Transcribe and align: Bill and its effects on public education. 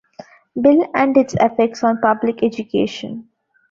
Bill 0.59 0.87
and 0.95 1.15
its 1.15 1.35
effects 1.39 1.83
on 1.83 2.01
public 2.01 2.41
education. 2.41 3.29